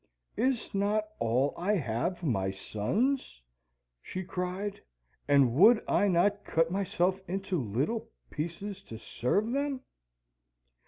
[0.35, 3.39] "Is not all I have my sons'?"
[4.01, 4.81] she cried,
[5.27, 9.81] "and would I not cut myself into little pieces to serve them?